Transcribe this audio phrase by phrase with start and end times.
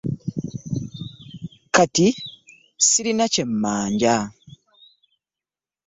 [1.75, 2.07] Kati
[2.83, 4.15] ssirina kye mmanja.